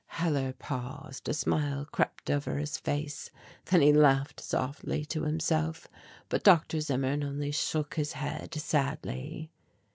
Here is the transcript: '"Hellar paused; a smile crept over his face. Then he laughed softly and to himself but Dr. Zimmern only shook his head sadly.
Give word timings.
'"Hellar 0.21 0.53
paused; 0.53 1.29
a 1.29 1.33
smile 1.35 1.85
crept 1.85 2.31
over 2.31 2.57
his 2.57 2.75
face. 2.79 3.29
Then 3.65 3.81
he 3.81 3.93
laughed 3.93 4.39
softly 4.39 5.01
and 5.01 5.09
to 5.09 5.25
himself 5.25 5.87
but 6.27 6.43
Dr. 6.43 6.79
Zimmern 6.81 7.23
only 7.23 7.51
shook 7.51 7.93
his 7.97 8.13
head 8.13 8.51
sadly. 8.55 9.51